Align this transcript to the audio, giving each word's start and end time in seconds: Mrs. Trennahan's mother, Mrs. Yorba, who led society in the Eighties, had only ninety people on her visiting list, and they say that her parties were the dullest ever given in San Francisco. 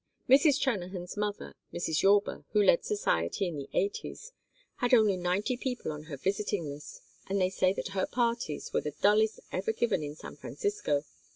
Mrs. 0.27 0.59
Trennahan's 0.59 1.15
mother, 1.15 1.53
Mrs. 1.71 2.01
Yorba, 2.01 2.43
who 2.53 2.63
led 2.63 2.83
society 2.83 3.47
in 3.47 3.55
the 3.55 3.69
Eighties, 3.71 4.31
had 4.77 4.95
only 4.95 5.15
ninety 5.15 5.55
people 5.55 5.91
on 5.91 6.05
her 6.05 6.17
visiting 6.17 6.65
list, 6.67 7.01
and 7.27 7.39
they 7.39 7.51
say 7.51 7.71
that 7.73 7.89
her 7.89 8.07
parties 8.07 8.73
were 8.73 8.81
the 8.81 8.95
dullest 9.03 9.39
ever 9.51 9.71
given 9.71 10.01
in 10.01 10.15
San 10.15 10.35
Francisco. 10.37 11.03